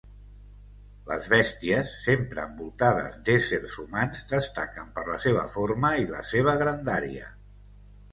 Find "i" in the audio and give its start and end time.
6.05-6.09